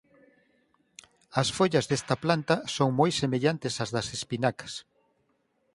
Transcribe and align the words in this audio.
As 1.41 1.47
follas 1.57 1.85
desta 1.89 2.15
planta 2.23 2.55
son 2.75 2.89
moi 2.99 3.11
semellantes 3.21 3.73
ás 3.83 3.89
das 3.95 4.07
espinacas. 4.17 4.73